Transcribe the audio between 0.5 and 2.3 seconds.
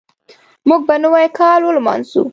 موږ به نوی کال ولمانځو.